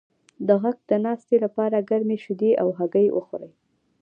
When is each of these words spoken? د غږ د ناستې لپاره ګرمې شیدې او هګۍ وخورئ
د 0.47 0.49
غږ 0.61 0.77
د 0.89 0.91
ناستې 1.05 1.35
لپاره 1.45 1.85
ګرمې 1.89 2.17
شیدې 2.23 2.51
او 2.61 2.67
هګۍ 2.77 3.07
وخورئ 3.11 3.51